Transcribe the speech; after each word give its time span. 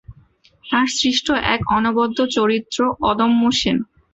তার 0.65 0.87
সৃষ্ট 0.97 1.27
এক 1.53 1.61
অনবদ্য 1.77 2.17
চরিত্র 2.35 2.79
অদম্য 3.01 3.41
সেন। 3.51 3.77